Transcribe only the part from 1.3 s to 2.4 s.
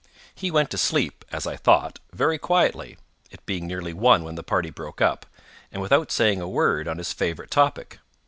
as I thought, very